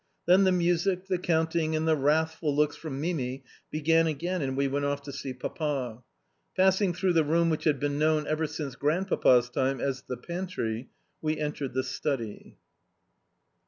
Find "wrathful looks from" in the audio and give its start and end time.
1.95-2.99